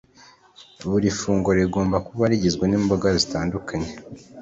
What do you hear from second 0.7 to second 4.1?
Buri funguro rigomba kuba rigizwe n’imboga zitandukanye